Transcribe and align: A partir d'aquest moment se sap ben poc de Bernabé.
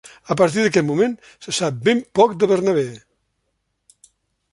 A 0.35 0.35
partir 0.37 0.61
d'aquest 0.67 0.85
moment 0.87 1.11
se 1.47 1.53
sap 1.57 1.77
ben 1.89 2.01
poc 2.21 2.33
de 2.45 2.49
Bernabé. 2.53 2.87